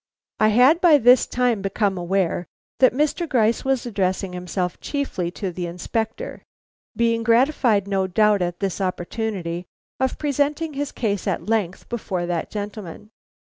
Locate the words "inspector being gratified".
5.67-7.87